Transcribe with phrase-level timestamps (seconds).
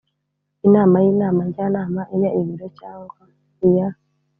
[0.67, 3.21] inama y inama njyanama iya biro cyangwa
[3.67, 3.87] iya